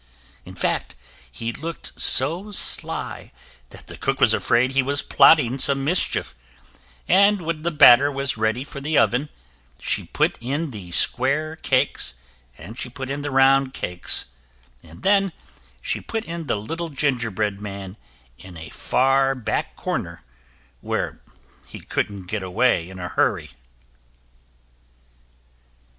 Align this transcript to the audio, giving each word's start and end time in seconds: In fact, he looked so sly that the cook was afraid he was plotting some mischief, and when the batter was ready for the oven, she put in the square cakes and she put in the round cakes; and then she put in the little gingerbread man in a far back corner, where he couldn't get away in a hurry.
In 0.45 0.55
fact, 0.55 0.95
he 1.31 1.53
looked 1.53 1.93
so 2.01 2.49
sly 2.51 3.31
that 3.69 3.85
the 3.85 3.95
cook 3.99 4.19
was 4.19 4.33
afraid 4.33 4.71
he 4.71 4.81
was 4.81 5.03
plotting 5.03 5.59
some 5.59 5.85
mischief, 5.85 6.33
and 7.07 7.39
when 7.39 7.61
the 7.61 7.69
batter 7.69 8.11
was 8.11 8.35
ready 8.35 8.63
for 8.63 8.81
the 8.81 8.97
oven, 8.97 9.29
she 9.79 10.05
put 10.05 10.39
in 10.41 10.71
the 10.71 10.89
square 10.89 11.55
cakes 11.55 12.15
and 12.57 12.79
she 12.79 12.89
put 12.89 13.11
in 13.11 13.21
the 13.21 13.29
round 13.29 13.75
cakes; 13.75 14.31
and 14.81 15.03
then 15.03 15.33
she 15.83 16.01
put 16.01 16.25
in 16.25 16.47
the 16.47 16.57
little 16.57 16.89
gingerbread 16.89 17.61
man 17.61 17.95
in 18.39 18.57
a 18.57 18.71
far 18.71 19.35
back 19.35 19.75
corner, 19.75 20.23
where 20.79 21.21
he 21.67 21.79
couldn't 21.79 22.25
get 22.25 22.41
away 22.41 22.89
in 22.89 22.97
a 22.97 23.07
hurry. 23.09 23.51